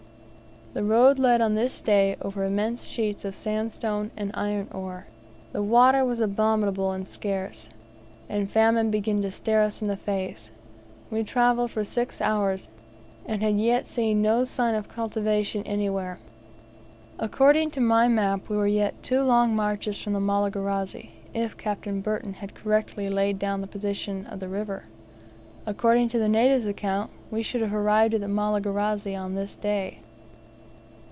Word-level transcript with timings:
The 0.73 0.85
road 0.85 1.19
led 1.19 1.41
on 1.41 1.55
this 1.55 1.81
day 1.81 2.15
over 2.21 2.45
immense 2.45 2.85
sheets 2.85 3.25
of 3.25 3.35
sandstone 3.35 4.09
and 4.15 4.31
iron 4.33 4.69
ore. 4.71 5.07
The 5.51 5.61
water 5.61 6.05
was 6.05 6.21
abominable, 6.21 6.93
and 6.93 7.05
scarce, 7.05 7.67
and 8.29 8.49
famine 8.49 8.89
began 8.89 9.21
to 9.23 9.31
stare 9.31 9.59
us 9.61 9.81
in 9.81 9.89
the 9.89 9.97
face. 9.97 10.49
We 11.11 11.25
travelled 11.25 11.71
for 11.71 11.83
six 11.83 12.21
hours, 12.21 12.69
and 13.25 13.41
had 13.41 13.59
yet 13.59 13.85
seen 13.85 14.21
no 14.21 14.45
sign 14.45 14.73
of 14.75 14.87
cultivation 14.87 15.61
anywhere. 15.67 16.19
According 17.19 17.71
to 17.71 17.81
my 17.81 18.07
map 18.07 18.47
we 18.47 18.55
were 18.55 18.65
yet 18.65 19.03
two 19.03 19.23
long 19.23 19.53
marches 19.53 19.97
from 20.01 20.13
the 20.13 20.21
Malagarazi 20.21 21.11
if 21.33 21.57
Captain 21.57 21.99
Burton 21.99 22.31
had 22.35 22.55
correctly 22.55 23.09
laid 23.09 23.37
down 23.37 23.59
the 23.59 23.67
position 23.67 24.25
of 24.27 24.39
the 24.39 24.47
river; 24.47 24.85
according 25.65 26.07
to 26.07 26.17
the 26.17 26.29
natives' 26.29 26.65
account, 26.65 27.11
we 27.29 27.43
should 27.43 27.59
have 27.59 27.73
arrived 27.73 28.13
at 28.13 28.21
the 28.21 28.27
Malagarazi 28.29 29.17
on 29.17 29.35
this 29.35 29.57
day. 29.57 29.97